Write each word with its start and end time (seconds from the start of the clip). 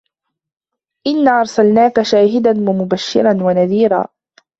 إنا 1.07 1.39
أرسلناك 1.39 2.01
شاهدا 2.01 2.69
ومبشرا 2.69 3.33
ونذيرا 3.43 4.07